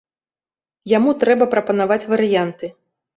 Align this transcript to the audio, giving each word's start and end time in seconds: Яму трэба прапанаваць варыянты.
Яму 0.91 1.13
трэба 1.23 1.47
прапанаваць 1.51 1.99
варыянты. 2.15 2.71